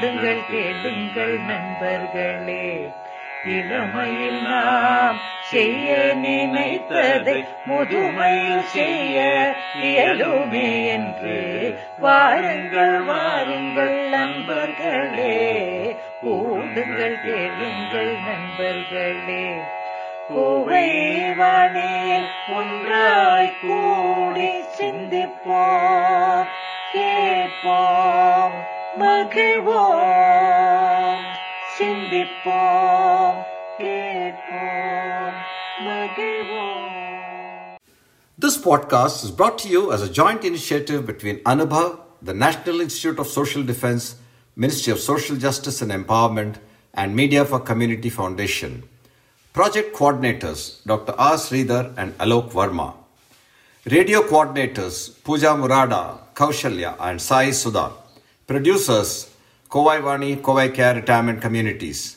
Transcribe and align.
பாடுங்கள் 0.00 0.46
கேளுங்கள் 0.50 1.38
நண்பர்களே. 1.38 2.88
இளமையில் 3.46 4.42
நாம் 4.42 5.16
செய்ய 5.40 5.94
நினைத்ததை 6.22 7.48
முதுமையில் 7.66 8.62
செய்ய 8.62 9.52
இயலுமே 9.82 10.86
என்று 10.86 11.78
வாருங்கள் 11.98 13.00
வாருங்கள் 13.00 14.08
நண்பர்களே. 14.08 15.56
கூடுங்கள் 16.22 17.20
கேளுங்கள் 17.24 18.16
நண்பர்களே. 18.26 19.60
கோவைவானே 20.34 22.20
ஒன்றாய் 22.56 23.52
கூடி 23.60 24.64
சிந்திப்போம் 24.80 26.46
கேட்போம். 26.92 28.76
மகிழ்வோம் 29.01 30.01
சிந்திப்போம் 31.77 33.39
கேட்போம் 33.81 35.39
மகிழ்வோம் 35.87 36.89
This 38.39 38.57
podcast 38.57 39.23
is 39.25 39.31
brought 39.31 39.57
to 39.59 39.67
you 39.73 39.91
as 39.95 40.01
a 40.01 40.09
joint 40.19 40.43
initiative 40.43 41.05
between 41.05 41.37
Anubhav, 41.51 41.99
the 42.21 42.33
National 42.33 42.81
Institute 42.81 43.19
of 43.19 43.27
Social 43.27 43.63
Defense, 43.63 44.15
Ministry 44.55 44.91
of 44.91 44.99
Social 44.99 45.37
Justice 45.37 45.81
and 45.83 45.91
Empowerment, 45.91 46.55
and 46.93 47.15
Media 47.15 47.45
for 47.45 47.59
Community 47.59 48.09
Foundation. 48.09 48.83
Project 49.55 49.95
coordinators 49.95 50.83
Dr. 50.85 51.13
R. 51.17 51.35
Sridhar 51.35 51.93
and 51.95 52.17
Alok 52.17 52.51
Verma. 52.51 52.95
Radio 53.85 54.23
coordinators 54.23 55.23
Pooja 55.23 55.51
Murada, 55.61 56.17
Kaushalya, 56.33 56.95
and 56.99 57.21
Sai 57.21 57.51
Sudha. 57.51 57.91
Producers 58.48 59.28
Kovai 59.68 60.00
Vani, 60.00 60.40
Kovai 60.40 60.74
Care 60.74 60.94
Retirement 60.94 61.38
Communities. 61.42 62.16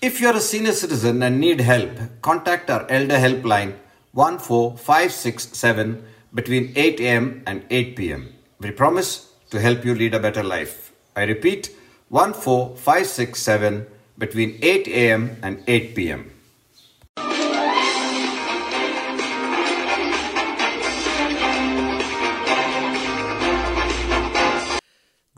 If 0.00 0.20
you 0.20 0.28
are 0.28 0.36
a 0.36 0.40
senior 0.40 0.70
citizen 0.70 1.24
and 1.24 1.40
need 1.40 1.60
help, 1.60 1.90
contact 2.22 2.70
our 2.70 2.88
Elder 2.88 3.16
Helpline 3.16 3.74
14567 4.14 6.04
between 6.32 6.72
8 6.76 7.00
am 7.00 7.42
and 7.48 7.64
8 7.68 7.96
pm. 7.96 8.32
We 8.60 8.70
promise 8.70 9.32
to 9.50 9.60
help 9.60 9.84
you 9.84 9.96
lead 9.96 10.14
a 10.14 10.20
better 10.20 10.44
life. 10.44 10.92
I 11.16 11.24
repeat 11.24 11.74
14567 12.10 13.86
between 14.18 14.56
8 14.62 14.86
am 14.86 15.36
and 15.42 15.64
8 15.66 15.96
pm. 15.96 16.30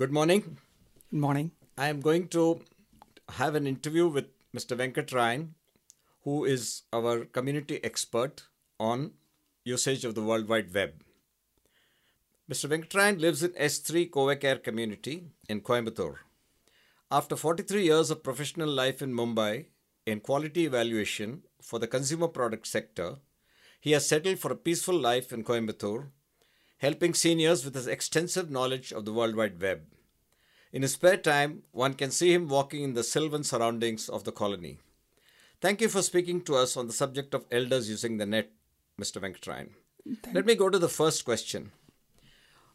Good 0.00 0.12
morning. 0.12 0.56
Good 1.10 1.20
morning. 1.20 1.50
I 1.76 1.88
am 1.88 2.00
going 2.00 2.28
to 2.28 2.62
have 3.32 3.54
an 3.54 3.66
interview 3.66 4.08
with 4.08 4.28
Mr. 4.56 4.74
Venkat 4.74 5.12
Ryan, 5.12 5.54
who 6.24 6.46
is 6.46 6.84
our 6.90 7.26
community 7.26 7.84
expert 7.84 8.44
on 8.78 9.10
usage 9.62 10.06
of 10.06 10.14
the 10.14 10.22
World 10.22 10.48
Wide 10.48 10.72
Web. 10.72 11.04
Mr. 12.50 12.70
Venkat 12.70 12.94
Ryan 12.94 13.18
lives 13.18 13.42
in 13.42 13.50
S3 13.50 14.08
Kovacare 14.08 14.62
community 14.62 15.24
in 15.50 15.60
Coimbatore. 15.60 16.20
After 17.10 17.36
43 17.36 17.84
years 17.84 18.10
of 18.10 18.22
professional 18.22 18.70
life 18.70 19.02
in 19.02 19.12
Mumbai 19.12 19.66
in 20.06 20.20
quality 20.20 20.64
evaluation 20.64 21.42
for 21.60 21.78
the 21.78 21.86
consumer 21.86 22.28
product 22.28 22.66
sector, 22.66 23.16
he 23.78 23.92
has 23.92 24.08
settled 24.08 24.38
for 24.38 24.50
a 24.50 24.56
peaceful 24.56 24.98
life 24.98 25.30
in 25.30 25.44
Coimbatore, 25.44 26.06
helping 26.80 27.12
seniors 27.12 27.62
with 27.62 27.74
his 27.74 27.86
extensive 27.86 28.50
knowledge 28.50 28.90
of 28.90 29.04
the 29.04 29.12
World 29.12 29.36
Wide 29.36 29.60
Web. 29.60 29.82
In 30.72 30.80
his 30.80 30.94
spare 30.94 31.18
time, 31.18 31.62
one 31.72 31.92
can 31.92 32.10
see 32.10 32.32
him 32.32 32.48
walking 32.48 32.82
in 32.82 32.94
the 32.94 33.04
sylvan 33.04 33.44
surroundings 33.44 34.08
of 34.08 34.24
the 34.24 34.32
colony. 34.32 34.78
Thank 35.60 35.82
you 35.82 35.88
for 35.88 36.00
speaking 36.00 36.40
to 36.42 36.54
us 36.54 36.78
on 36.78 36.86
the 36.86 36.94
subject 36.94 37.34
of 37.34 37.44
elders 37.50 37.90
using 37.90 38.16
the 38.16 38.24
net, 38.24 38.50
Mr. 38.98 39.20
Venkatrayan. 39.20 39.70
Let 40.32 40.46
me 40.46 40.54
go 40.54 40.70
to 40.70 40.78
the 40.78 40.88
first 40.88 41.26
question. 41.26 41.72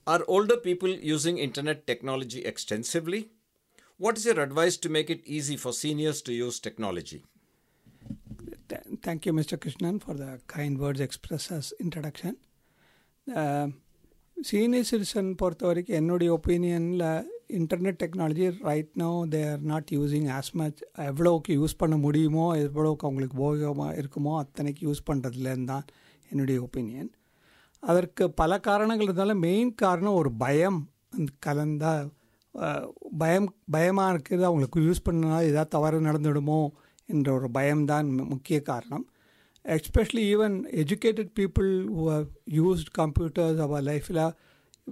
Are 0.05 0.23
older 0.27 0.57
people 0.57 0.89
using 0.89 1.39
internet 1.39 1.87
technology 1.87 2.41
extensively? 2.41 3.29
What 3.97 4.17
is 4.17 4.25
your 4.25 4.39
advice 4.39 4.77
to 4.77 4.89
make 4.89 5.09
it 5.09 5.25
easy 5.25 5.57
for 5.57 5.73
seniors 5.73 6.21
to 6.23 6.33
use 6.33 6.59
technology? 6.59 7.23
Thank 9.01 9.25
you, 9.25 9.33
Mr. 9.33 9.57
Krishnan, 9.57 9.99
for 9.99 10.13
the 10.13 10.41
kind 10.45 10.77
words 10.77 10.99
expressed 10.99 11.51
as 11.51 11.73
introduction. 11.79 12.37
Uh, 13.33 13.69
senior 14.37 14.87
citizen 14.89 15.29
பொறுத்த 15.37 15.63
வரைக்கும் 15.65 15.95
என்னுடைய 15.95 16.29
ஒப்பீனியனில் 16.33 17.03
internet 17.57 17.99
technology 18.01 18.45
right 18.61 18.91
no 18.93 19.09
they 19.29 19.39
are 19.51 19.61
not 19.61 19.91
using 19.91 20.27
as 20.37 20.51
much 20.51 20.81
எவ்வளோக்கு 21.05 21.55
use 21.59 21.75
பண்ண 21.77 21.95
முடியுமோ 21.97 22.45
எவ்வளோக்கு 22.55 23.05
அவங்களுக்கு 23.07 23.37
போகமாக 23.37 23.95
இருக்குமோ 24.01 24.33
அத்தனைக்கு 24.41 24.81
use 24.87 25.01
பண்ணுறதுலேருந்து 25.09 25.71
தான் 25.73 25.87
என்னுடைய 26.29 26.57
ஒப்பீனியன் 26.65 27.09
அதற்கு 27.83 28.25
பல 28.41 28.59
காரணங்கள் 28.59 29.07
இருந்தாலும் 29.07 29.43
மெயின் 29.47 29.73
காரணம் 29.75 30.19
ஒரு 30.21 30.31
பயம். 30.43 30.79
அந்த 31.15 31.31
கலந்த 31.39 31.85
பயம் 33.17 33.49
பயமாக 33.71 34.13
இருக்கிறது 34.13 34.45
அவங்களுக்கு 34.45 34.79
யூஸ் 34.87 35.05
பண்ணால் 35.09 35.47
ஏதாவது 35.51 35.73
தவறு 35.77 36.05
நடந்துடுமோ 36.09 36.61
என்ற 37.09 37.27
ஒரு 37.33 37.49
பயம்தான் 37.51 38.07
முக்கிய 38.33 38.59
காரணம். 38.71 39.05
Especially 39.65 40.37
even 40.37 40.63
educated 40.71 41.29
people 41.39 41.87
who 41.87 42.09
have 42.09 42.25
used 42.51 42.85
computers 42.97 43.59
அவர் 43.59 43.83
லைஃப்பில் 43.83 44.35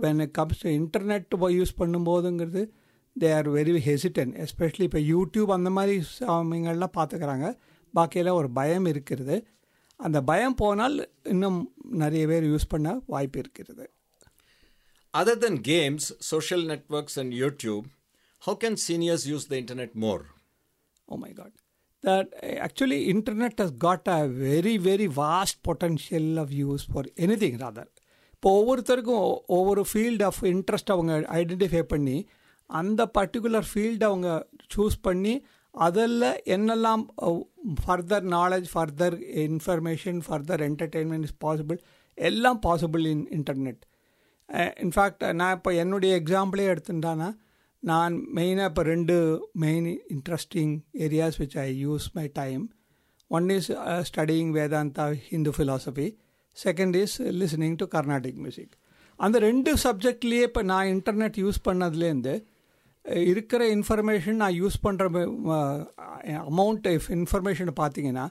when 0.02 0.32
comes 0.32 0.62
to 0.62 0.70
internet 0.70 1.26
use 1.38 1.76
பண்ணும்போதுங்கிறது 1.78 2.70
they 3.20 3.34
are 3.34 3.50
very 3.50 3.80
hesitant 3.86 4.48
especially 4.48 4.82
இப்போ 4.82 5.00
யூடியூப் 5.00 5.52
அந்த 5.52 5.70
மாதிரி 5.70 6.04
சாமிங்கள்லாம் 6.20 6.92
பார்த்துக்கிறாங்க 6.98 7.58
பாக்கியெல்லாம் 7.96 8.34
ஒரு 8.34 8.52
பயம் 8.52 8.86
இருக்கிறது. 8.86 9.48
அந்த 9.96 10.22
பயம் 10.22 10.56
போனால் 10.56 11.12
இன்னும் 11.24 11.74
நிறைய 11.84 12.28
பேர் 12.28 12.44
யூஸ் 12.44 12.70
பண்ண 12.70 13.02
வாய்ப்பு 13.06 13.40
இருக்கிறது. 13.40 13.92
Other 15.18 15.36
than 15.36 15.62
games, 15.62 16.18
social 16.36 16.66
networks, 16.66 17.16
and 17.16 17.34
YouTube, 17.34 17.82
how 18.40 18.58
can 18.58 18.76
seniors 18.90 19.28
use 19.28 19.50
the 19.50 19.58
internet 19.58 19.92
more? 19.96 20.22
oh 21.08 21.18
my 21.18 21.32
god. 21.32 21.52
That 22.04 22.28
eh, 22.42 22.56
actually 22.58 23.00
internet 23.06 23.54
has 23.58 23.72
got 23.80 24.08
a 24.08 24.28
very 24.44 24.76
very 24.80 25.08
vast 25.16 25.62
potential 25.64 26.40
of 26.40 26.52
use 26.62 26.84
for 26.86 27.04
anything 27.18 27.56
rather. 27.58 27.86
இப்போ 28.36 28.54
ஒவ்வொருத்தருக்கும் 28.60 29.28
ஒவ்வொரு 29.58 29.82
field 29.90 30.24
of 30.24 30.40
interest 30.50 30.90
அவங்க 30.90 31.14
identify 31.34 31.84
பண்ணி 31.92 32.16
அந்த 32.70 33.02
particular 33.18 33.68
ஃபீல்டை 33.70 34.06
அவங்க 34.10 34.30
choose 34.74 34.98
பண்ணி 35.02 35.34
அதில் 35.76 36.18
என்னெல்லாம் 36.56 37.04
further 37.80 38.26
knowledge 38.36 38.68
further 38.74 39.16
information 39.46 40.20
further 40.28 40.64
entertainment 40.68 41.28
is 41.30 41.38
possible 41.46 41.80
எல்லாம் 42.18 42.60
possible 42.66 43.06
in 43.14 43.24
internet 43.38 43.82
in fact 44.80 45.24
நான் 45.34 45.56
இப்போ 45.56 45.74
என்னுடைய 45.84 46.14
எக்ஸாம்பிளே 46.22 46.68
எடுத்துட்டானா 46.74 47.30
நான் 47.84 48.14
மெயினாக 48.36 48.70
இப்போ 48.70 48.84
ரெண்டு 48.84 49.16
main 49.56 49.88
interesting 50.10 50.74
areas 51.06 51.38
which 51.42 51.58
I 51.60 51.68
use 51.80 52.06
my 52.14 52.26
time 52.34 52.62
one 53.32 53.48
is 53.50 53.70
studying 54.10 54.52
Vedanta 54.52 55.06
Hindu 55.28 55.52
philosophy 55.56 56.08
second 56.58 56.96
is 56.96 57.16
listening 57.42 57.76
to 57.76 57.86
Carnatic 57.88 58.38
music 58.38 58.74
அந்த 59.20 59.38
ரெண்டு 59.40 59.72
சப்ஜெக்ட்லேயே 59.84 60.44
இப்போ 60.44 60.62
நான் 60.64 60.92
இன்டர்நெட் 60.94 61.38
யூஸ் 61.38 61.60
பண்ணதுலேருந்து 61.68 62.36
இருக்கிற 63.28 63.62
இன்ஃபர்மேஷன் 63.70 64.38
நான் 64.38 64.58
யூஸ் 64.58 64.78
பண்ணுற 64.86 65.06
அமௌண்ட் 66.46 66.88
இஃப் 66.88 67.10
இன்ஃபர்மேஷனை 67.12 67.74
பார்த்தீங்கன்னா 67.80 68.26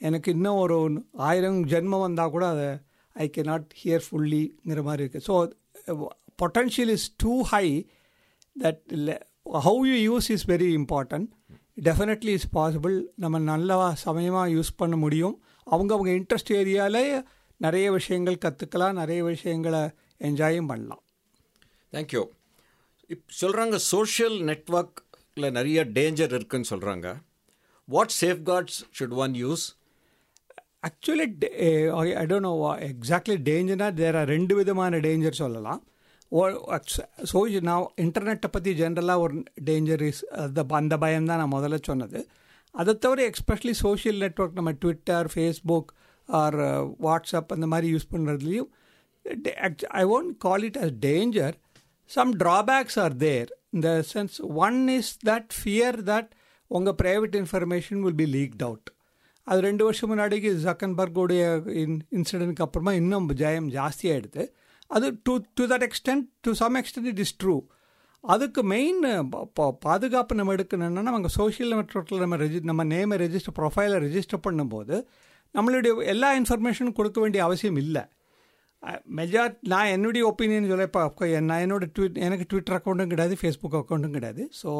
எனக்கு 0.00 0.28
இன்னும் 0.30 0.60
ஒரு 0.60 0.76
ஆயிரம் 1.22 1.60
ஜென்மம் 1.68 2.04
வந்தால் 2.06 2.30
கூட 2.30 2.46
அதை 2.48 2.68
ஐ 3.16 3.26
கே 3.28 3.42
நாட் 3.42 3.68
ஹியர் 3.82 4.04
ஃபுல்லிங்கிற 4.06 4.82
மாதிரி 4.82 5.04
இருக்குது 5.04 5.26
so 5.28 5.34
potential 6.42 6.92
is 6.96 7.06
too 7.22 7.34
high 7.42 7.64
that 8.62 8.84
how 9.66 9.82
you 9.90 9.96
use 10.08 10.28
is 10.34 10.46
very 10.52 10.68
important 10.80 11.28
definitely 11.86 12.32
is 12.38 12.48
possible 12.58 12.96
நம்ம 13.24 13.38
நல்ல 13.50 13.76
சமயமாக 14.06 14.52
யூஸ் 14.56 14.70
பண்ண 14.80 14.96
முடியும். 15.04 15.36
அவங்க 15.66 15.90
அவங்க 15.96 16.10
இன்ட்ரெஸ்ட் 16.18 16.52
ஏரியாவில் 16.60 17.02
நிறைய 17.66 17.86
விஷயங்கள் 17.98 18.42
கற்றுக்கலாம் 18.44 18.98
நிறைய 19.00 19.20
விஷயங்களை 19.32 19.82
என்ஜாயும் 20.28 20.70
பண்ணலாம். 20.72 21.02
Thank 21.94 22.10
you. 22.16 22.24
இப்போ 23.14 23.32
சொல்கிறாங்க 23.40 23.76
சோஷியல் 23.92 24.36
நெட்ஒர்க்கில் 24.48 25.54
நிறைய 25.58 25.78
டேஞ்சர் 25.98 26.32
இருக்குன்னு 26.36 26.70
சொல்கிறாங்க 26.70 27.08
what 27.94 28.14
safeguards 28.22 28.78
should 28.96 29.16
one 29.24 29.34
use 29.42 29.64
actually 30.88 31.26
I 32.22 32.24
don't 32.32 32.48
know 32.48 32.54
exactly 32.90 33.36
டேஞ்சர்னா 33.50 33.88
there 34.00 34.18
are 34.20 34.28
ரெண்டு 34.34 34.54
விதமான 34.60 34.98
டேஞ்சர் 35.06 35.40
சொல்லலாம். 35.44 35.80
ஸோ 37.24 37.60
நான் 37.60 37.86
இன்டர்நெட்டை 37.96 38.48
பற்றி 38.52 38.70
ஜென்ரலாக 38.72 39.18
ஒரு 39.18 39.36
டேஞ்சர் 39.64 40.02
இஸ் 40.02 40.22
அந்த 40.36 40.64
அந்த 40.72 40.98
பயம் 40.98 41.24
தான் 41.24 41.38
நான் 41.38 41.54
முதல்ல 41.54 41.78
சொன்னது 41.82 42.20
அதை 42.74 42.92
தவிர 42.94 43.20
எக்ஸ்பெஷலி 43.28 43.74
சோஷியல் 43.78 44.18
நெட்ஒர்க் 44.22 44.52
நம்ம 44.54 44.72
ட்விட்டர் 44.72 45.28
ஃபேஸ்புக் 45.32 45.90
ஆர் 46.28 46.58
வாட்ஸ்அப் 47.00 47.52
அந்த 47.52 47.66
மாதிரி 47.66 47.88
use 47.92 48.12
பண்ணுறதுலையும் 48.12 48.68
I 49.94 50.04
won't 50.08 50.34
call 50.38 50.62
it 50.62 50.76
as 50.76 50.94
danger 51.00 51.56
some 52.10 52.30
drawbacks 52.38 52.98
are 52.98 53.16
there 53.16 53.48
இந்த 53.70 53.88
sense 54.12 54.36
one 54.60 54.88
is 54.88 55.12
that 55.26 55.50
fear 55.62 55.98
that 56.02 56.30
உங்கள் 56.70 56.96
private 57.02 57.36
information 57.36 58.00
will 58.02 58.14
be 58.14 58.28
leaked 58.30 58.62
out 58.62 58.88
அது 59.46 59.60
ரெண்டு 59.60 59.84
வருஷம் 59.84 60.10
முன்னாடிக்கு 60.10 60.50
ஜக்கன்பர்கோடைய 60.64 61.42
இன் 61.74 61.98
இன்சிடென்ட்க்கு 62.10 62.64
அப்புறமா 62.64 62.92
இன்னும் 62.92 63.28
ஜெயம் 63.34 63.68
ஜாஸ்தியாகிடுது 63.70 64.44
அது 64.90 65.06
to 65.26 65.32
to 65.58 65.64
that 65.72 65.86
extent 65.88 66.26
to 66.46 66.52
some 66.62 66.76
extent 66.80 67.10
it 67.12 67.22
is 67.24 67.34
true 67.42 67.56
அதுக்கு 68.24 68.60
மெயின் 68.74 69.00
பாதுகாப்பு 69.88 70.38
நம்ம 70.38 70.54
எடுக்கணும்னா 70.56 71.02
நம்ம 71.08 71.30
சோஷியல் 71.40 71.74
நெட்ஒர்க்கில் 71.74 72.22
நம்ம 72.24 72.36
ரெஜி 72.36 72.60
நம்ம 72.70 72.84
நேமை 72.94 73.16
ரெஜிஸ்டர் 73.24 73.56
ப்ரொஃபைலை 73.58 73.98
ரெஜிஸ்டர் 74.06 74.44
பண்ணும்போது 74.46 74.96
நம்மளுடைய 75.54 75.92
எல்லா 76.14 76.30
இன்ஃபர்மேஷனும் 76.40 76.96
கொடுக்க 76.96 77.18
வேண்டிய 77.20 77.42
அவசியம் 77.44 77.78
இல்லை. 77.82 78.02
மெஜார் 79.18 79.54
நான் 79.72 79.92
என்னுடைய 79.94 80.22
ஒப்பீனியன் 80.30 80.70
சொல்ல 80.72 80.88
இப்போ 80.88 81.26
நான் 81.48 81.62
என்னோட 81.66 81.84
ட்விட் 81.96 82.18
எனக்கு 82.26 82.44
ட்விட்டர் 82.50 82.76
அக்கௌண்ட்டும் 82.78 83.12
கிடையாது 83.12 83.36
ஃபேஸ்புக் 83.40 83.78
அக்கௌண்ட்டும் 83.80 84.16
கிடையாது. 84.16 84.42
So 84.60 84.70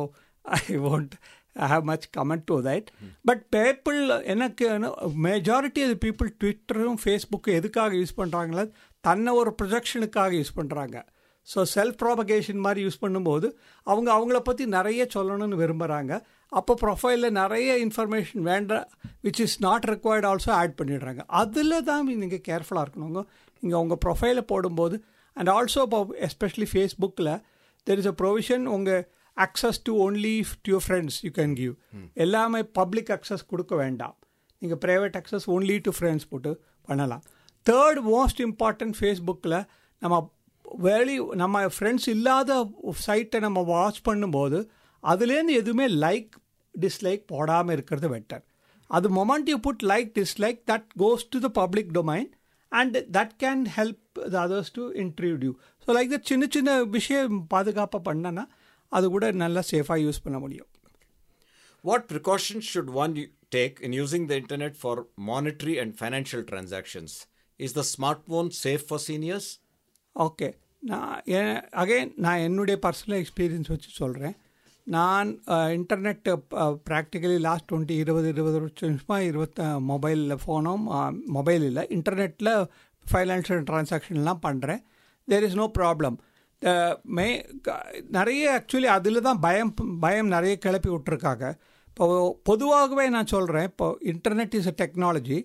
I 0.45 0.77
want 0.87 1.15
I 1.65 1.69
have 1.73 1.87
much 1.91 2.07
comment 2.17 2.45
to 2.51 2.57
that 2.69 2.89
but 3.29 3.43
people 3.57 3.99
எனக்கு 4.35 4.67
மெஜாரிட்டி 5.29 5.83
ஆஃப் 5.87 6.03
பீப்புள் 6.05 6.31
ட்விட்டரும் 6.43 7.01
ஃபேஸ்புக்கும் 7.05 7.59
எதுக்காக 7.61 7.97
யூஸ் 8.01 8.19
பண்ணுறாங்களா 8.21 8.65
தன்னை 9.05 9.33
ஒரு 9.41 9.51
ப்ரொஜெக்ஷனுக்காக 9.61 10.33
யூஸ் 10.41 10.57
பண்ணுறாங்க 10.59 10.99
ஸோ 11.49 11.61
செல்ஃப் 11.75 11.99
ப்ராபகேஷன் 12.03 12.63
மாதிரி 12.65 12.81
யூஸ் 12.87 13.03
பண்ணும்போது 13.03 13.47
அவங்க 13.91 14.09
அவங்கள 14.17 14.39
பற்றி 14.49 14.65
நிறைய 14.75 15.03
சொல்லணும்னு 15.15 15.59
விரும்புகிறாங்க 15.61 16.13
அப்போ 16.59 16.73
ப்ரொஃபைலில் 16.83 17.37
நிறைய 17.39 17.71
இன்ஃபர்மேஷன் 17.85 18.43
வேண்டாம் 18.51 18.87
which 19.27 19.41
is 19.45 19.57
not 19.67 19.87
required 19.93 20.27
also 20.31 20.51
add 20.61 20.75
பண்ணிடுறாங்க. 20.81 21.23
அதில் 21.41 21.77
தான் 21.91 22.05
நீங்கள் 22.23 22.43
கேர்ஃபுல்லாக 22.49 22.85
இருக்கணுங்க. 22.87 23.23
நீங்கள் 23.63 23.81
உங்கள் 23.85 24.01
ப்ரொஃபைலை 24.05 24.45
போடும்போது 24.53 24.99
அண்ட் 25.37 25.51
ஆல்சோ 25.57 25.83
இப்போ 25.87 26.01
எஸ்பெஷலி 26.29 26.69
ஃபேஸ்புக்கில் 26.73 27.33
தெர் 27.87 28.01
இஸ் 28.03 28.11
அ 28.13 28.15
ப்ரொவிஷன் 28.23 28.65
உங்கள் 28.77 29.03
access 29.37 29.81
to 29.89 29.93
only 30.05 30.37
to 30.63 30.71
your 30.75 30.85
friends 30.87 31.19
you 31.27 31.31
can 31.41 31.57
give 31.61 31.75
எல்லாமே 32.27 32.61
பப்ளிக் 32.81 33.13
அக்சஸ் 33.17 33.45
கொடுக்க 33.53 33.75
வேண்டாம். 33.85 34.17
நீங்கள் 34.63 34.81
private 34.85 35.19
access 35.21 35.47
only 35.57 35.77
to 35.89 35.93
friends 35.99 36.29
போட்டு 36.33 36.53
பண்ணலாம். 36.89 37.25
தேர்ட் 37.67 38.01
மோஸ்ட் 38.07 38.39
இம்பார்ட்டன்ட் 38.39 38.95
ஃபேஸ்புக்கில் 38.99 39.67
நம்ம 39.99 40.33
வெளி 40.79 41.25
நம்ம 41.35 41.67
ஃப்ரெண்ட்ஸ் 41.67 42.09
இல்லாத 42.09 42.71
சைட்டை 43.07 43.41
நம்ம 43.41 43.61
வாட்ச் 43.63 44.09
பண்ணும்போது 44.09 44.69
அதுலேருந்து 45.03 45.55
எதுவுமே 45.63 45.89
லைக் 45.89 46.29
டிஸ்லைக் 46.75 47.23
போடாமல் 47.27 47.75
இருக்கிறது 47.75 48.09
பெட்டர் 48.09 48.45
அது 48.87 49.09
moment 49.11 49.49
you 49.49 49.59
put 49.59 49.83
like 49.83 50.11
dislike 50.15 50.61
that 50.67 50.85
goes 50.99 51.29
to 51.29 51.41
the 51.41 51.49
public 51.49 51.91
domain 51.93 52.29
and 52.69 52.97
that 52.97 53.31
can 53.43 53.67
help 53.77 54.29
the 54.31 54.37
others 54.47 54.73
to 54.73 54.93
interview 54.93 55.53
so 55.87 55.91
like 55.91 56.09
the 56.09 56.19
சின்ன 56.23 56.47
சின்ன 56.51 56.85
விஷயம் 56.85 57.47
பாதுகாப்பாக 57.47 58.15
பண்ணனா 58.15 58.45
அது 58.89 59.09
கூட 59.09 59.31
நல்லா 59.31 59.63
சேஃபாக 59.71 60.01
யூஸ் 60.03 60.23
பண்ண 60.23 60.39
முடியும். 60.39 60.67
What 61.81 62.05
precautions 62.13 62.69
should 62.75 62.93
one 62.93 63.15
take 63.57 63.81
in 63.81 63.93
using 63.93 64.27
the 64.27 64.35
internet 64.35 64.75
for 64.81 65.01
monetary 65.27 65.75
and 65.81 65.95
financial 65.99 66.47
financial 66.53 67.29
is 67.61 67.73
the 67.73 67.85
smartphone 68.27 68.49
safe 68.63 68.85
for 68.89 69.03
seniors 69.07 69.49
okay 70.17 70.49
நான் 70.83 71.15
அகைன் 71.75 72.11
நான் 72.17 72.45
என்னுடைய 72.45 72.77
பர்சனல் 72.85 73.21
எக்ஸ்பீரியன்ஸ் 73.21 73.71
வச்சு 73.71 73.91
சொல்கிறேன் 73.95 74.37
நான் 74.87 75.31
இன்டர்நெட் 75.73 76.29
ப்ராக்டிக்கலி 76.87 77.39
லாஸ்ட் 77.39 77.69
டுவெண்ட்டி 77.73 77.97
இருபது 77.97 78.29
இருபது 78.29 78.59
வருஷமாக 78.61 79.23
இருபத்த 79.23 79.67
மொபைலில் 79.85 80.37
ஃபோனும் 80.37 80.85
மொபைல் 81.29 81.65
இல்லை 81.65 81.85
இன்டர்நெட்டில் 81.91 82.53
ஃபைனான்ஷியல் 83.07 83.65
ட்ரான்சாக்ஷன்லாம் 83.65 84.45
பண்ணுறேன் 84.45 84.81
there 85.29 85.45
is 85.45 85.55
no 85.55 85.67
problem 85.79 86.17
may 87.17 87.27
நிறைய 88.11 88.45
ஆக்சுவலி 88.55 88.89
அதில் 88.89 89.21
தான் 89.21 89.41
பயம் 89.41 89.73
பயம் 90.01 90.29
நிறைய 90.29 90.55
கிளப்பி 90.59 90.91
விட்டுருக்காங்க 90.91 91.45
இப்போ 91.89 92.07
பொதுவாகவே 92.45 93.05
நான் 93.09 93.27
சொல்கிறேன் 93.27 93.65
இப்போ 93.65 93.87
internet 94.05 94.55
is 94.55 94.69
a 94.69 94.75
technology 94.79 95.39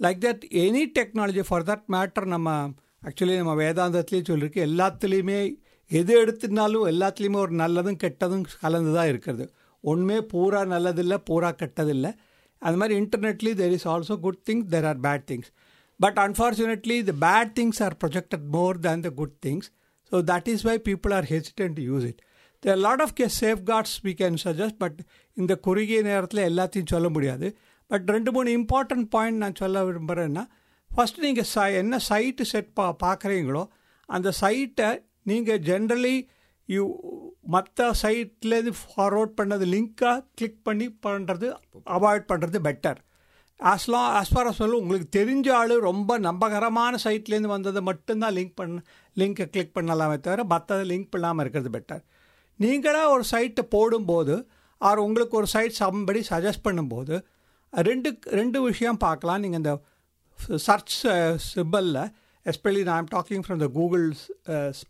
like 0.00 0.20
that 0.26 0.44
any 0.64 0.82
technology 0.98 1.42
for 1.48 1.66
that 1.70 1.84
matter 1.94 2.26
நம்ம 2.34 2.48
ஆக்சுவலி 3.02 3.36
நம்ம 3.40 3.54
வேதாந்தத்துலேயும் 3.62 4.30
சொல்லியிருக்கு 4.30 4.60
எல்லாத்துலேயுமே 4.68 5.38
எது 5.90 6.12
எடுத்துனாலும் 6.22 6.84
எல்லாத்துலேயுமே 6.92 7.38
ஒரு 7.44 7.54
நல்லதும் 7.62 7.98
கெட்டதும் 8.04 8.44
கலந்து 8.60 8.92
தான் 8.96 9.08
இருக்கிறது. 9.12 9.44
ஒன்றுமே 9.84 10.18
பூரா 10.32 10.60
நல்லதில்லை 10.74 11.18
பூரா 11.28 11.50
கெட்டதில்லை. 11.62 12.10
அது 12.62 12.76
மாதிரி 12.80 12.94
இன்டர்நெட்லி 13.02 13.52
there 13.60 13.74
is 13.76 13.86
also 13.92 14.14
good 14.26 14.42
things 14.48 14.68
there 14.74 14.86
are 14.90 15.00
bad 15.06 15.24
things 15.30 15.50
but 16.00 16.18
unfortunately 16.24 16.96
the 17.08 17.14
bad 17.26 17.52
things 17.58 17.80
are 17.86 17.96
projected 18.02 18.46
more 18.56 18.78
than 18.86 19.02
the 19.06 19.10
good 19.20 19.36
things 19.46 19.68
so 20.12 20.22
that 20.30 20.48
is 20.52 20.64
why 20.68 20.76
people 20.88 21.14
are 21.18 21.28
hesitant 21.32 21.76
to 21.78 21.84
use 21.90 22.06
it 22.10 22.20
there 22.62 22.80
lot 22.86 23.02
of 23.06 23.14
K 23.20 23.26
safeguards 23.70 23.96
we 24.06 24.14
can 24.22 24.38
suggest 24.46 24.78
but 24.84 24.98
இந்த 25.36 25.52
குறுகிய 25.66 26.00
நேரத்தில் 26.10 26.42
எல்லாத்தையும் 26.50 26.90
சொல்ல 26.94 27.08
முடியாது. 27.08 27.48
But 27.92 28.10
ரெண்டு 28.10 28.30
மூணு 28.32 28.50
important 28.58 29.06
point 29.08 29.42
நான் 29.42 29.58
சொல்ல 29.58 29.84
விரும்புகிறேன்னா 29.84 30.44
ஃபஸ்ட் 30.90 31.18
நீங்கள் 31.18 31.48
ச 31.50 31.64
என்ன 31.76 31.98
சைட்டு 32.08 32.44
செட் 32.48 32.70
பா 32.74 32.86
பார்க்குறீங்களோ 33.02 33.62
அந்த 34.08 34.28
சைட்டை 34.40 34.88
நீங்கள் 35.22 35.62
ஜென்ரலி 35.66 36.16
யூ 36.68 36.84
மற்ற 37.46 37.88
சைட்லேருந்து 38.02 38.74
ஃபார்வர்ட் 38.82 39.34
பண்ணது 39.40 39.64
லிங்க்காக 39.66 40.24
கிளிக் 40.34 40.60
பண்ணி 40.62 40.86
பண்ணுறது 41.06 41.46
அவாய்ட் 41.96 42.26
பண்ணுறது 42.28 42.58
பெட்டர் 42.60 43.00
ஆஸ்லாம் 43.60 44.08
ஆஸ் 44.14 44.32
ஃபார் 44.32 44.48
அஸ் 44.50 44.60
வெல் 44.60 44.78
உங்களுக்கு 44.78 45.08
தெரிஞ்ச 45.18 45.48
ஆள் 45.52 45.74
ரொம்ப 45.80 46.12
நம்பகரமான 46.18 46.98
சைட்லேருந்து 47.04 47.52
வந்ததை 47.54 47.82
மட்டும்தான் 47.82 48.34
லிங்க் 48.34 48.56
பண்ண 48.56 48.78
லிங்க்கை 49.16 49.46
கிளிக் 49.48 49.76
பண்ணலாமே 49.76 50.16
தவிர 50.20 50.44
மற்றதை 50.52 50.84
லிங்க் 50.86 51.12
பண்ணாமல் 51.12 51.44
இருக்கிறது 51.44 51.70
பெட்டர் 51.70 52.02
நீங்களாக 52.60 53.12
ஒரு 53.12 53.24
சைட்டை 53.32 53.64
போடும்போது 53.74 54.34
ஆர் 54.80 55.00
உங்களுக்கு 55.00 55.36
ஒரு 55.36 55.48
சைட் 55.48 55.78
சம்படி 55.80 56.20
சஜஸ்ட் 56.30 56.66
பண்ணும்போது 56.66 57.16
ரெண்டு 57.88 58.10
ரெண்டு 58.40 58.58
விஷயம் 58.68 59.02
பார்க்கலாம். 59.06 59.42
நீங்கள் 59.44 59.60
இந்த 59.62 59.72
சர்ச் 60.66 60.96
சிம்பிளில் 61.52 62.02
எஸ்பெஷலி 62.46 62.82
நான் 62.90 63.08
talking 63.14 63.44
from 63.46 63.60
the 63.64 63.68
Google's 63.78 64.22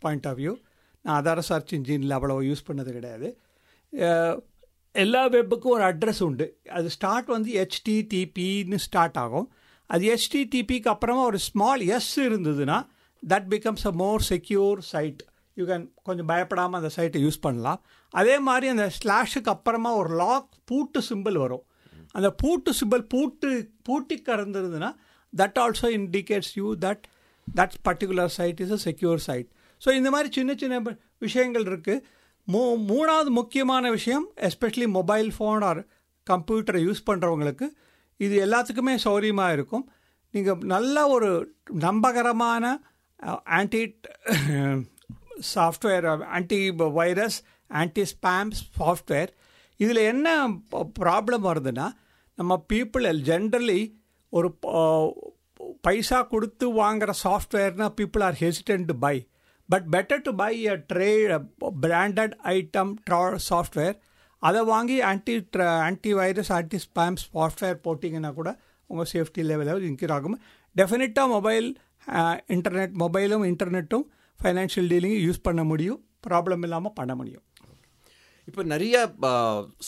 point 0.04 0.26
of 0.30 0.38
view 0.42 0.54
நான் 1.04 1.18
அதர 1.20 1.42
சர்ச் 1.50 1.72
இன்ஜினில் 1.78 2.14
அவ்வளோ 2.16 2.36
யூஸ் 2.48 2.66
பண்ணது 2.68 2.90
கிடையாது. 2.96 3.28
எல்லா 4.94 5.22
வெப்புக்கும் 5.34 5.74
ஒரு 5.76 5.84
அட்ரஸ் 5.90 6.22
உண்டு. 6.26 6.46
அது 6.76 6.88
ஸ்டார்ட் 6.96 7.28
வந்து 7.34 7.50
ஹெச்டிடிபின்னு 7.60 8.78
ஸ்டார்ட் 8.86 9.18
ஆகும். 9.24 9.48
அது 9.90 10.04
ஹெச்டிடிபிக்கு 10.12 10.88
அப்புறமா 10.94 11.22
ஒரு 11.30 11.38
ஸ்மால் 11.48 11.82
எஸ் 11.96 12.14
இருந்ததுன்னா 12.26 12.78
that 13.22 13.48
becomes 13.54 13.84
a 13.90 13.92
more 14.02 14.22
secure 14.30 14.78
site 14.92 15.22
you 15.56 15.64
can 15.70 15.84
கொஞ்சம் 16.08 16.28
பயப்படாமல் 16.30 16.78
அந்த 16.80 16.90
சைட்டை 16.96 17.20
யூஸ் 17.24 17.42
பண்ணலாம். 17.46 17.80
அதே 18.20 18.36
மாதிரி 18.48 18.66
அந்த 18.74 18.86
ஸ்லாஷுக்கு 18.98 19.52
அப்புறமா 19.54 19.92
ஒரு 20.02 20.12
லாக் 20.22 20.48
பூட்டு 20.70 21.00
சிம்பிள் 21.10 21.36
வரும். 21.44 21.64
அந்த 22.12 22.30
பூட்டு 22.30 22.72
சிபல் 22.80 23.02
பூட்டு 23.02 23.72
பூட்டி 23.82 24.22
கறந்துருதுன்னா 24.26 24.94
that 25.36 25.58
also 25.58 25.88
indicates 25.90 26.54
you 26.54 26.74
that 26.76 27.04
that 27.56 27.72
particular 27.84 28.26
site 28.26 28.60
is 28.60 28.70
a 28.70 28.76
secure 28.76 29.16
site 29.16 29.48
so 29.84 29.94
இந்த 29.94 30.10
மாதிரி 30.10 30.32
சின்ன 30.32 30.54
சின்ன 30.54 30.96
விஷயங்கள் 31.18 31.62
இருக்குது 31.62 32.02
மூ 32.48 32.60
மூணாவது 32.88 33.24
முக்கியமான 33.24 33.90
விஷயம் 33.90 34.32
எஸ்பெஷலி 34.36 34.86
மொபைல் 34.88 35.32
ஃபோன் 35.38 35.64
ஆர் 35.64 35.86
கம்ப்யூட்டரை 36.30 36.82
யூஸ் 36.82 37.02
பண்ணுறவங்களுக்கு 37.10 37.72
இது 38.16 38.46
எல்லாத்துக்குமே 38.46 38.94
சௌரியமாக 38.94 39.52
இருக்கும். 39.52 39.90
நீங்கள் 40.30 40.58
நல்ல 40.58 41.08
ஒரு 41.08 41.54
நம்பகரமான 41.70 42.82
anti 43.44 43.98
software 45.54 46.24
anti 46.24 46.70
virus 46.70 47.42
anti 47.68 48.02
spam 48.02 48.50
software 48.78 49.28
இதில் 49.76 49.96
என்ன 49.96 50.48
ப்ராப்ளம் 51.00 51.44
வருதுன்னா 51.44 51.92
நம்ம 52.38 52.52
பீப்புள் 52.72 53.06
ஜென்ரலி 53.28 53.80
ஒரு 54.32 54.48
பைசா 55.86 56.18
கொடுத்து 56.32 56.66
வாங்குகிற 56.80 57.12
சாஃப்ட்வேர்னா 57.24 57.86
people 57.98 58.24
are 58.28 58.38
hesitant 58.40 58.88
to 58.90 58.94
buy 58.98 59.16
but 59.68 59.86
better 59.94 60.24
to 60.26 60.32
buy 60.34 60.52
a 60.66 60.76
try 60.92 61.10
branded 61.84 62.34
item 62.54 62.92
try 63.08 63.20
software 63.50 63.96
அதை 64.42 64.60
வாங்கி 64.64 64.96
anti 65.10 65.34
anti 65.88 66.12
virus 66.20 66.52
anti 66.52 66.78
spam 66.86 67.18
software 67.24 67.78
போட்டிங்கன்னா 67.84 68.32
கூட 68.38 68.50
உங்கள் 68.90 69.10
சேஃப்டி 69.12 69.42
லெவலாவது 69.50 69.84
இன்க்ரீஸ் 69.90 70.14
ஆகும். 70.16 70.36
டெஃபினட்டாக 70.76 71.28
மொபைல் 71.28 71.68
இன்டர்நெட் 72.56 72.94
மொபைலும் 73.02 73.44
இன்டர்நெட்டும் 73.52 74.04
ஃபைனான்ஷியல் 74.40 74.88
டீலிங்கும் 74.92 75.24
யூஸ் 75.28 75.40
பண்ண 75.42 75.64
முடியும். 75.64 76.00
ப்ராப்ளம் 76.28 76.62
இல்லாமல் 76.62 76.96
பண்ண 76.98 77.12
முடியும். 77.14 77.44
இப்போ 78.48 78.62
நிறைய 78.72 78.96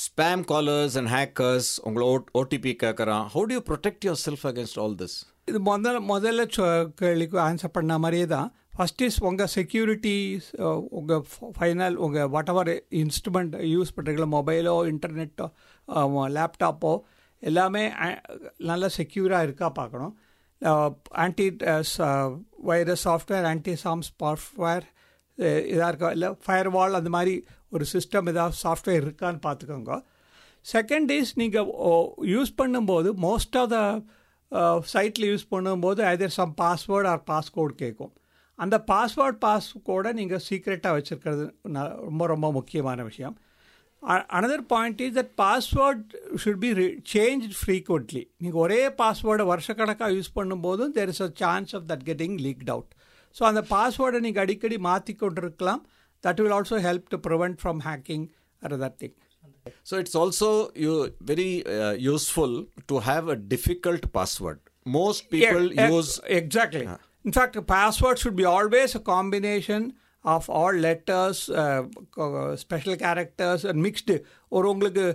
ஸ்பேம் 0.04 0.42
காலர்ஸ் 0.50 0.96
அண்ட் 1.00 1.10
ஹேக்கர்ஸ் 1.14 1.70
உங்களை 1.86 2.04
ஓ 2.10 2.16
ஓடிபி 2.40 2.72
கேட்குறான் 2.82 3.24
how 3.32 3.44
do 3.48 3.54
you 3.56 3.62
protect 3.70 4.04
yourself 4.26 4.44
against 4.50 4.78
all 4.82 4.94
this 5.00 5.16
இது 5.50 5.58
முதல்ல 5.70 6.00
முதல்ல 6.12 6.42
கேள்விக்கு 7.00 7.38
ஆன்சர் 7.46 7.74
பண்ண 7.78 7.96
மாதிரியே 8.04 8.26
தான். 8.34 8.48
ஃபஸ்ட் 8.76 9.02
இஸ் 9.06 9.18
உங்கள் 9.28 9.50
செக்யூரிட்டி 9.56 10.14
உங்கள் 10.98 11.24
ஃபைனல் 11.56 11.96
உங்கள் 12.04 12.30
வாட் 12.34 12.52
எவர் 12.52 12.70
இன்ஸ்ட்ருமெண்ட் 13.02 13.56
யூஸ் 13.74 13.94
பண்ணுறீங்களோ 13.96 14.28
மொபைலோ 14.38 14.74
இன்டர்நெட்டோ 14.92 15.46
லேப்டாப்போ 16.36 16.94
எல்லாமே 17.42 17.84
நல்லா 18.70 18.88
செக்யூராக 18.98 19.46
இருக்கா 19.48 19.68
பார்க்கணும். 19.80 20.14
Anti 21.24 21.46
virus 22.70 23.04
software 23.08 23.46
anti 23.52 23.74
spam 23.84 24.04
software 24.08 24.86
இதாக 25.72 25.90
இருக்கா 25.92 26.10
இல்லை 26.16 26.28
ஃபயர் 26.44 26.70
வால் 26.76 26.98
அந்த 27.00 27.10
மாதிரி 27.16 27.34
ஒரு 27.74 27.86
சிஸ்டம் 27.92 28.28
ஏதாவது 28.32 28.56
சாஃப்ட்வேர் 28.64 29.04
இருக்கான்னு 29.04 29.40
பார்த்துக்கோங்க. 29.46 29.94
செகண்ட் 30.66 31.10
இஸ் 31.18 31.32
நீங்கள் 31.42 31.70
யூஸ் 32.34 32.52
பண்ணும்போது 32.60 33.08
மோஸ்ட் 33.26 33.56
ஆஃப் 33.62 33.72
த 33.76 33.78
சைட்டில் 34.94 35.26
யூஸ் 35.30 35.46
பண்ணும்போது 35.54 36.00
either 36.12 36.36
some 36.40 36.52
password 36.60 37.08
or 37.12 37.24
passcode 37.30 37.74
கேட்கும் 37.82 38.12
அந்த 38.58 38.76
பாஸ்வேர்ட் 38.90 39.38
பாஸ்கோடை 39.46 40.10
நீங்கள் 40.20 40.42
சீக்ரெட்டாக 40.48 40.92
வச்சுருக்கிறது 40.96 41.44
ரொம்ப 42.08 42.26
ரொம்ப 42.32 42.48
முக்கியமான 42.58 43.02
விஷயம். 43.10 43.34
Another 44.38 44.64
point 44.72 45.00
is 45.04 45.14
that 45.18 45.32
password 45.42 46.10
should 46.42 46.60
be 46.64 46.70
change 47.14 47.44
frequently 47.60 48.22
நீங்கள் 48.44 48.62
ஒரே 48.64 48.80
பாஸ்வேர்டை 49.00 49.46
வருஷக்கணக்காக 49.52 50.10
யூஸ் 50.18 50.30
பண்ணும்போதும் 50.38 50.92
there 50.98 51.12
is 51.14 51.22
a 51.26 51.30
chance 51.42 51.72
of 51.78 51.86
that 51.90 52.04
getting 52.10 52.36
leaked 52.46 52.72
out 52.74 52.92
so 53.36 53.44
அந்த 53.50 53.62
பாஸ்வேர்டை 53.74 54.20
நீங்கள் 54.26 54.44
அடிக்கடி 54.44 54.78
மாற்றி 54.88 55.14
கொண்டிருக்கலாம் 55.22 55.82
will 56.40 56.52
also 56.52 56.78
help 56.80 57.06
to 57.08 57.18
prevent 57.26 57.58
from 57.62 57.82
hacking 57.84 58.26
or 58.62 58.74
other 58.78 58.96
thing 59.02 59.16
So 59.84 59.98
it's 59.98 60.14
also 60.14 60.48
you 60.76 60.92
very 61.20 61.50
uh, 61.66 61.92
useful 62.04 62.52
to 62.88 62.98
have 63.00 63.28
a 63.28 63.36
difficult 63.52 64.12
password. 64.12 64.58
Most 64.86 65.30
people 65.30 65.64
Yeah, 65.72 65.90
use 65.90 66.10
exactly. 66.40 66.82
In 67.24 67.32
fact, 67.32 67.56
a 67.56 67.62
password 67.62 68.18
should 68.18 68.36
be 68.36 68.44
always 68.44 68.94
a 68.94 69.02
combination 69.12 69.82
of 70.24 70.50
all 70.50 70.74
letters, 70.86 71.38
uh, 71.54 71.80
co- 72.10 72.56
special 72.56 72.96
characters, 72.96 73.64
and 73.64 73.78
mixed. 73.86 74.10
ஒரு 74.48 74.68
உங்களுக்கு 74.68 75.06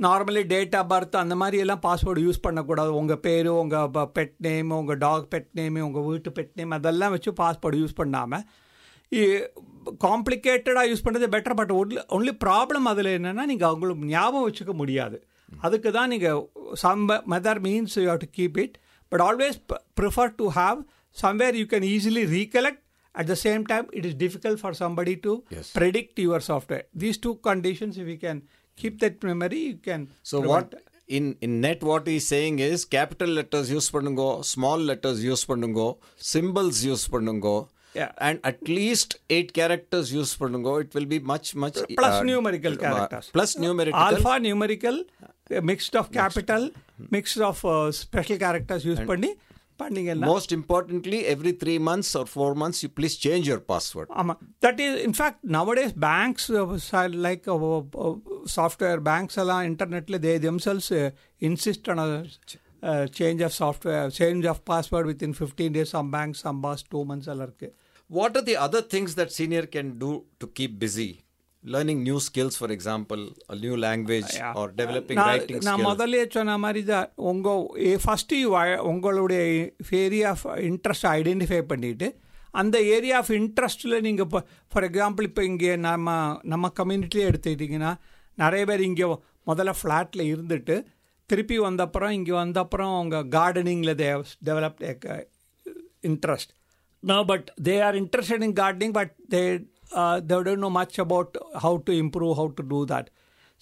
normally 0.00 0.46
date 0.46 0.76
of 0.76 0.90
birth 0.92 1.16
அந்த 1.16 1.34
மாதிரி 1.34 1.58
எல்லாம் 1.58 1.82
password 1.82 2.24
use 2.26 2.40
பண்ணக்கூடாது 2.40 2.94
உங்கள் 2.94 3.18
பேர் 3.18 3.46
உங்கள் 3.54 4.08
pet 4.18 4.36
name 4.38 4.70
உங்கள் 4.70 4.98
டாக் 4.98 5.28
பெட் 5.34 5.50
நேம் 5.52 5.78
உங்கள் 5.88 6.02
வீட்டு 6.02 6.30
பெட் 6.30 6.54
நேம் 6.54 6.70
அதெல்லாம் 6.70 7.10
வச்சு 7.10 7.32
பாஸ்வேர்டு 7.42 7.80
யூஸ் 7.82 7.94
பண்ணாமல் 7.94 8.44
காம்ப்ளிகேட்டடாக 10.04 10.88
யூஸ் 10.90 11.04
பண்ணுறது 11.04 11.28
better 11.34 11.56
but 11.60 11.72
only 11.80 11.98
only 12.16 12.32
problem 12.44 12.86
அதில் 12.92 13.10
என்னென்னா 13.16 13.44
நீங்கள் 13.52 13.68
அவங்களுக்கு 13.70 14.10
ஞாபகம் 14.14 14.46
வச்சுக்க 14.48 14.72
முடியாது 14.74 15.18
அதுக்கு 15.52 15.90
தான் 15.90 16.10
நீங்கள் 16.14 16.40
some 16.82 17.04
method 17.34 17.60
means 17.66 17.96
you 18.00 18.06
have 18.12 18.22
to 18.24 18.30
keep 18.38 18.58
it 18.64 18.74
but 19.12 19.24
always 19.28 19.58
prefer 20.00 20.34
to 20.40 20.48
have 20.58 20.80
somewhere 21.16 21.56
you 21.60 21.66
can 21.74 21.88
easily 21.94 22.24
recollect 22.36 22.84
same 23.38 23.62
time 23.66 23.86
it 23.92 24.04
is 24.04 24.14
difficult 24.16 24.56
for 24.60 24.70
somebody 24.74 25.14
to 25.16 25.32
Yes. 25.50 25.66
predict 25.72 26.18
your 26.18 26.38
software 26.40 26.82
these 27.02 27.16
two 27.18 27.32
conditions 27.46 27.96
if 28.02 28.06
you 28.06 28.18
can 28.18 28.36
keep 28.78 28.94
that 29.00 29.16
memory 29.22 29.62
you 29.62 29.78
can 29.88 30.02
So 30.22 30.36
prevent- 30.40 30.74
what 30.74 30.76
in 31.08 31.24
in 31.40 31.52
net 31.64 31.80
what 31.82 32.04
he's 32.06 32.26
saying 32.26 32.56
is 32.68 32.84
capital 32.96 33.30
letters 33.38 33.68
use 33.70 33.88
பண்ணுங்கோ 33.94 34.28
small 34.52 34.80
letters 34.90 35.18
use 35.24 35.42
பண்ணுங்கோ 35.50 35.88
symbols 36.32 36.78
use 36.84 37.04
பண்ணுங்கோ 37.14 37.56
Yeah. 37.98 38.10
and 38.26 38.36
at 38.44 38.60
least 38.70 39.08
eight 39.36 39.50
characters 39.58 40.06
use 40.18 40.32
பண்ணுங்கோ 40.40 40.74
it 40.84 40.90
will 40.96 41.08
be 41.12 41.20
much 41.32 41.48
much 41.64 41.78
plus 42.00 42.14
uh, 42.14 42.26
numerical 42.30 42.74
uh, 42.74 42.82
characters 42.84 43.28
plus 43.36 43.52
numerical 43.64 44.02
alpha 44.08 44.34
numerical 44.46 44.96
a 45.50 45.62
mixed 45.70 45.94
of 46.00 46.06
capital 46.12 46.64
mixed 47.16 47.42
of 47.50 47.58
uh, 47.66 47.76
special 48.02 48.38
characters 48.44 48.82
use 48.92 49.02
பண்ணி 49.12 49.30
பண்ணீங்கன்னா 49.80 50.28
most 50.34 50.50
importantly 50.56 51.18
every 51.32 51.52
3 51.56 51.74
months 51.88 52.08
or 52.20 52.24
4 52.28 52.46
months 52.62 52.78
you 52.84 52.90
please 52.98 53.16
change 53.26 53.44
your 53.52 53.60
password 53.72 54.08
ஆமாம் 54.22 54.38
that 54.64 54.80
is 54.86 54.96
in fact 55.08 55.42
nowadays 55.58 55.94
banks 56.06 56.48
like 57.26 57.46
software 58.56 59.02
banks 59.10 59.38
எல்லாம் 59.42 59.64
இன்டர்நெட்டில் 59.70 60.18
they 60.26 60.32
themselves 60.46 60.90
insist 61.48 61.90
on 61.94 62.02
change 63.18 63.40
of 63.48 63.56
software 63.60 64.10
change 64.18 64.46
of 64.52 64.62
password 64.72 65.08
within 65.28 65.36
fifteen 65.40 65.74
days 65.78 65.94
some 65.98 66.10
banks 66.16 66.42
some 66.46 66.60
pass 66.66 66.84
two 66.92 67.00
months 67.10 67.30
எல்லாம் 67.32 67.48
இருக்குது 67.50 67.74
what 68.10 68.36
are 68.36 68.42
the 68.42 68.56
other 68.56 68.82
things 68.82 69.14
that 69.14 69.32
senior 69.32 69.66
can 69.66 69.98
do 69.98 70.24
to 70.40 70.46
keep 70.48 70.78
busy? 70.78 71.24
Learning 71.64 72.02
new 72.02 72.20
skills 72.20 72.56
for 72.56 72.70
example 72.70 73.34
a 73.48 73.56
new 73.56 73.76
language 73.76 74.32
or 74.54 74.68
developing 74.72 75.16
நான் 75.16 75.28
writing 75.28 75.58
நான் 75.60 75.80
skills. 75.80 75.88
முதல்ல 75.88 76.28
சொன்ன 76.28 76.58
மாதிரி 76.58 76.84
தான் 76.84 77.12
உங்கள் 77.14 77.98
first 78.04 78.76
உங்களுடைய 78.76 79.72
ஏரியா 79.90 80.28
ஆஃப் 80.30 80.46
இன்ட்ரெஸ்ட் 80.46 81.08
ஐடென்டிஃபை 81.08 81.60
பண்ணிவிட்டு 81.72 82.14
அந்த 82.50 82.82
ஏரியா 82.82 83.16
ஆஃப் 83.16 83.30
இன்ட்ரெஸ்ட்டில் 83.30 84.00
நீங்கள் 84.00 84.24
இப்போ 84.24 84.44
ஃபார் 84.68 84.90
எக்ஸாம்பிள் 84.90 85.22
இப்போ 85.22 85.44
இங்கே 85.44 85.76
நம்ம 85.76 86.38
நம்ம 86.42 86.72
கம்யூனிட்டிலே 86.76 87.26
எடுத்துக்கிட்டிங்கன்னா 87.30 87.98
நிறைய 88.34 88.64
பேர் 88.64 88.80
இங்கே 88.80 89.04
முதல்ல 89.46 89.74
ஃப்ளாட்டில் 89.82 90.24
இருந்துட்டு 90.34 90.84
திருப்பி 91.26 91.58
வந்தப்புறம் 91.58 92.10
இங்கே 92.10 92.32
வந்தப்புறம் 92.32 92.94
அவங்க 92.94 93.24
கார்டனிங்கில் 93.38 93.94
they 93.94 94.24
develop 94.44 95.26
interest. 96.02 96.57
No, 97.02 97.24
but 97.24 97.50
they 97.58 97.80
are 97.80 97.94
interested 97.94 98.42
in 98.42 98.52
gardening, 98.52 98.92
but 98.92 99.10
they 99.28 99.60
uh, 99.92 100.20
they 100.20 100.42
don't 100.42 100.60
know 100.60 100.70
much 100.70 100.98
about 100.98 101.36
how 101.54 101.78
to 101.78 101.92
improve, 101.92 102.36
how 102.36 102.48
to 102.58 102.64
do 102.74 102.82
that. 102.86 103.06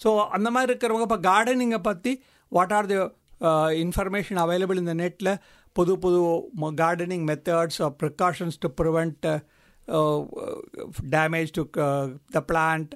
So 0.01 0.09
அந்த 0.37 0.49
மாதிரி 0.55 0.71
இருக்கிறவங்க 0.71 1.05
இப்போ 1.07 1.19
கார்டனிங்கை 1.27 1.79
பற்றி 1.87 2.11
what 2.53 2.73
are 2.79 2.89
the 2.91 2.97
information 3.85 4.41
available 4.43 4.81
இந்த 4.81 4.95
நெட்டில் 4.95 5.31
புது 5.77 5.93
புது 6.03 6.19
gardening 6.83 7.25
methods 7.31 7.81
precautions 8.03 8.59
to 8.65 8.69
prevent 8.81 9.27
damage 11.15 11.53
to 11.59 11.65
the 12.37 12.43
plant 12.51 12.93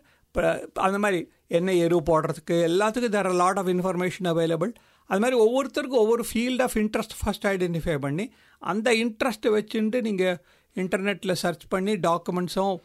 அந்த 0.87 0.99
மாதிரி 1.05 1.21
என்ன 1.51 1.75
எரு 1.85 1.97
போடுறதுக்கு 2.11 2.57
எல்லாத்துக்கும் 2.69 3.15
there 3.17 3.29
lot 3.43 3.59
of 3.59 3.71
information 3.75 4.29
available 4.33 4.73
அது 5.11 5.21
மாதிரி 5.23 5.37
ஒவ்வொருத்தருக்கும் 5.45 6.03
ஒவ்வொரு 6.05 6.25
field 6.31 6.63
of 6.63 6.77
interest 6.83 7.17
first 7.21 7.47
identify 7.53 7.97
பண்ணி 7.99 8.25
அந்த 8.63 8.89
இன்ட்ரெஸ்ட்டை 8.95 9.51
வச்சுட்டு 9.57 10.01
நீங்கள் 10.09 10.37
இன்டர்நெட்டில் 10.77 11.39
சர்ச் 11.43 11.65
பண்ணி 11.69 11.95
டாக்குமெண்ட்ஸும் 12.09 12.77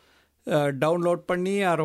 டவுன்லோட் 0.79 1.23
பண்ணி 1.31 1.55
ஆர் 1.63 1.83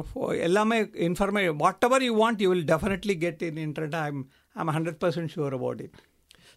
எல்லாமே 0.48 0.78
information 1.08 1.58
whatever 1.88 2.02
you 2.02 2.14
want 2.22 2.42
you 2.44 2.48
will 2.48 2.68
definitely 2.72 3.16
get 3.18 3.42
in 3.42 3.60
internet 3.66 3.98
I 4.00 4.06
am 4.06 4.22
I 4.56 4.62
am 4.64 4.72
hundred 4.76 5.00
percent 5.04 5.32
sure 5.36 5.56
about 5.60 5.82
it 5.86 5.98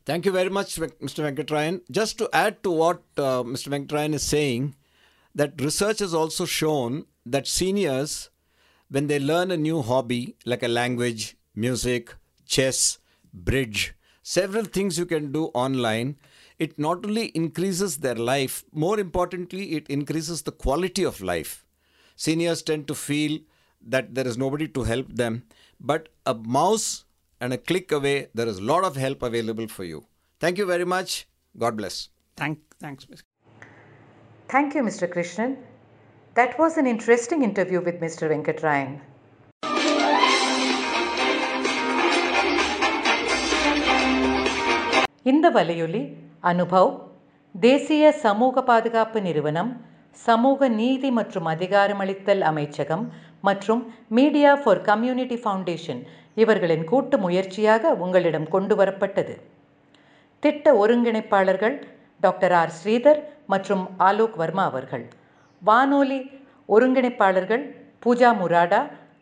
Thank 0.08 0.26
you 0.28 0.32
very 0.32 0.50
much, 0.50 0.72
Vek- 0.82 0.98
Mr. 1.00 1.20
Venkatrayan. 1.26 1.76
Just 1.90 2.14
to 2.18 2.26
add 2.36 2.56
to 2.66 2.72
what 2.72 3.02
uh, 3.18 3.42
Mr. 3.52 3.68
Venkatrayan 3.74 4.14
is 4.14 4.24
saying, 4.34 4.64
that 5.36 5.62
research 5.62 6.00
has 6.00 6.14
also 6.14 6.46
shown 6.54 6.90
that 7.26 7.46
seniors, 7.50 8.14
when 8.94 9.08
they 9.08 9.18
learn 9.18 9.50
a 9.50 9.58
new 9.58 9.82
hobby 9.82 10.36
like 10.46 10.62
a 10.62 10.68
language, 10.68 11.36
music, 11.56 12.14
chess, 12.46 13.00
bridge, 13.34 13.96
several 14.22 14.66
things 14.66 15.00
you 15.00 15.06
can 15.08 15.32
do 15.32 15.46
online, 15.64 16.16
it 16.60 16.78
not 16.78 17.04
only 17.04 17.26
increases 17.30 17.98
their 17.98 18.14
life, 18.14 18.64
more 18.72 19.00
importantly, 19.00 19.72
it 19.78 19.88
increases 19.88 20.44
the 20.44 20.52
quality 20.52 21.04
of 21.04 21.22
life. 21.22 21.66
Seniors 22.16 22.62
tend 22.62 22.88
to 22.88 22.94
feel 22.94 23.40
that 23.82 24.14
there 24.14 24.28
is 24.28 24.38
nobody 24.38 24.68
to 24.68 24.84
help 24.84 25.08
them, 25.24 25.42
but 25.80 26.10
a 26.28 26.36
mouse 26.36 27.06
and 27.42 27.52
a 27.52 27.58
click 27.58 27.92
away, 27.92 28.28
there 28.36 28.48
is 28.48 28.60
a 28.60 28.62
lot 28.62 28.84
of 28.84 28.96
help 28.96 29.24
available 29.24 29.68
for 29.68 29.84
you. 29.84 30.06
Thank 30.40 30.60
you 30.60 30.68
very 30.68 30.86
much. 30.86 31.28
God 31.58 31.76
bless. 31.78 32.10
Thank, 32.36 32.60
thanks. 32.80 33.08
Thank 34.50 34.76
you, 34.76 34.84
Mr. 34.84 35.12
Krishnan. 35.12 35.58
That 36.36 36.58
was 36.58 36.78
an 36.78 36.88
interesting 36.88 37.44
interview 37.44 37.80
with 37.80 38.00
Mr. 38.00 38.28
Venkatrayan. 38.28 38.92
இந்த 45.26 45.48
வலையொலி 45.50 46.02
அனுபவ் 46.44 46.90
தேசிய 47.56 48.12
சமூக 48.24 48.64
பாதுகாப்பு 48.64 49.20
நிறுவனம் 49.22 49.72
சமூக 50.18 50.70
நீதி 50.74 51.10
மற்றும் 51.12 51.48
அதிகாரமளித்தல் 51.48 52.44
அமைச்சகம் 52.50 53.06
மற்றும் 53.42 53.82
மீடியா 54.12 54.52
ஃபார் 54.56 54.82
கம்யூனிட்டி 54.82 55.38
ஃபவுண்டேஷன் 55.44 56.02
இவர்களின் 56.38 56.86
கூட்டு 56.86 57.18
முயற்சியாக 57.20 57.94
உங்களிடம் 58.00 58.48
கொண்டு 58.50 58.76
வரப்பட்டது 58.76 59.36
திட்ட 60.44 60.76
ஒருங்கிணைப்பாளர்கள் 60.76 61.76
டாக்டர் 62.22 62.56
ஆர் 62.62 62.74
ஸ்ரீதர் 62.80 63.20
மற்றும் 63.48 63.84
ஆலோக் 64.02 64.38
வர்மா 64.42 64.66
அவர்கள் 64.70 65.06
வானொலி 65.64 66.20
ஒருங்கிணைப்பாளர்கள் 66.70 67.64
பூஜா 68.04 68.30
முராடா 68.42 68.82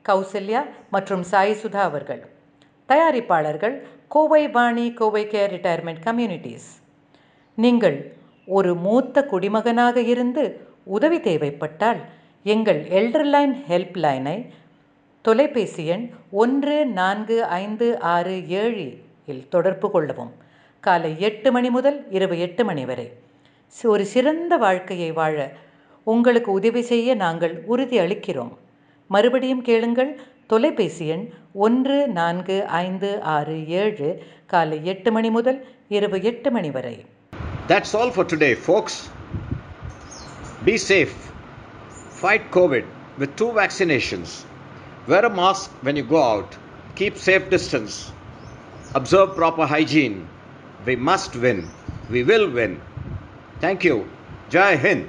கௌசல்யா 0.10 0.62
மற்றும் 0.90 1.24
சாய் 1.24 1.58
சுதா 1.62 1.82
அவர்கள். 1.90 2.22
தயாரிப்பாளர்கள் 2.90 3.76
Kovai 4.08 4.50
Vani 4.50 4.94
Kovai 4.94 5.24
care 5.26 5.52
retirement 5.56 6.02
communities. 6.06 6.70
நீங்கள் 7.54 7.98
ஒரு 8.46 8.76
மூத்த 8.76 9.26
குடிமகனாக 9.26 10.02
இருந்து 10.14 10.44
உதவி 10.84 11.20
தேவைப்பட்டால் 11.20 12.02
எங்கள் 12.44 12.82
எல்டர்லைன் 13.00 13.56
ஹெல்ப் 13.70 13.98
லைனை 14.06 14.38
தொலைபேசி 15.22 15.86
எண் 15.86 16.06
ஒன்று 16.32 16.86
நான்கு 17.00 17.44
ஐந்து 17.44 17.88
ஆறு 18.00 18.36
ஏழு 18.50 18.88
இல் 19.26 19.48
தொடர்பு 19.50 19.92
கொள்ளவும். 19.92 20.32
காலை 20.80 21.12
எட்டு 21.20 21.52
மணி 21.52 21.70
முதல் 21.70 22.00
இரவு 22.10 22.40
எட்டு 22.40 22.66
மணி 22.66 22.86
வரை. 22.86 23.08
ஒரு 23.84 24.06
சிறந்த 24.06 24.58
வாழ்க்கையை 24.58 25.12
வாழ 25.12 25.52
உங்களுக்கு 26.04 26.52
உதவி 26.60 26.82
செய்ய 26.92 27.16
நாங்கள் 27.16 27.56
உறுதி 27.74 27.98
அளிக்கிறோம் 28.00 28.54
மறுபடியும் 29.10 29.64
கேளுங்கள் 29.70 30.12
தொலைபேசி 30.48 31.08
எண் 31.16 31.26
ஒன்று 31.66 31.98
நான்கு 32.20 32.58
ஐந்து 32.84 33.10
ஆறு 33.36 33.56
ஏழு 33.82 34.10
காலை 34.46 34.78
எட்டு 34.86 35.12
மணி 35.12 35.30
முதல் 35.30 35.60
இரவு 35.90 36.20
எட்டு 36.32 36.52
மணி 36.52 36.72
வரை 36.72 36.96
That's 37.68 37.92
all 37.94 38.10
for 38.12 38.26
today, 38.26 38.54
folks. 38.68 38.96
Be 40.66 40.78
safe. 40.90 41.14
Fight 42.22 42.46
COVID 42.52 42.86
with 43.18 43.36
two 43.36 43.52
vaccinations. 43.54 44.32
wear 45.08 45.26
a 45.26 45.30
mask 45.32 45.72
when 45.82 45.96
you 45.96 46.04
go 46.06 46.22
out, 46.24 46.52
keep 46.96 47.18
safe 47.18 47.50
distance, 47.50 47.94
observe 48.94 49.36
proper 49.36 49.66
hygiene. 49.66 50.18
We 50.86 50.96
must 51.10 51.36
win. 51.36 51.60
We 52.10 52.24
will 52.24 52.50
win. 52.50 52.74
Thank 53.60 53.84
you. 53.84 53.98
Jai 54.50 54.76
Hind. 54.76 55.06